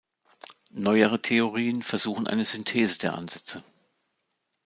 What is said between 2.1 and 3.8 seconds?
eine Synthese der Ansätze.